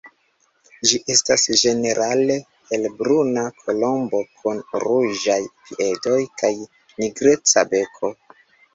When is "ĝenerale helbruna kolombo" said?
1.63-4.25